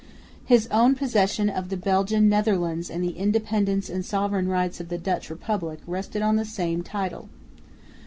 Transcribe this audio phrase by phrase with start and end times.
[0.45, 4.97] His own possession of the Belgian Netherlands and the independence and sovereign rights of the
[4.97, 7.29] Dutch Republic rested on the same title.